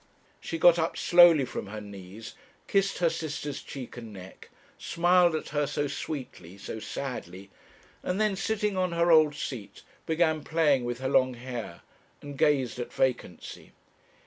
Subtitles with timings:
[0.39, 2.33] She got up slowly from her knees,
[2.67, 7.51] kissed her sister's cheek and neck, smiled at her so sweetly, so sadly,
[8.01, 11.81] and then sitting on her old seat, began playing with her long hair,
[12.19, 13.73] and gazing at vacancy.